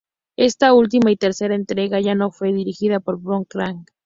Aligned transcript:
Esta 0.39 0.73
última 0.73 1.11
y 1.11 1.15
tercera 1.15 1.53
entrega 1.53 1.99
ya 2.01 2.15
no 2.15 2.31
fue 2.31 2.51
dirigida 2.51 2.99
por 2.99 3.19
Bob 3.21 3.45
Clark. 3.47 3.93